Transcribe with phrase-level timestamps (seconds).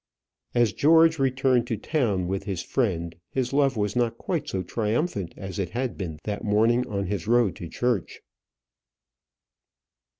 [0.55, 5.35] As George returned to town with his friend, his love was not quite so triumphant
[5.37, 8.19] as it had been that morning on his road to church.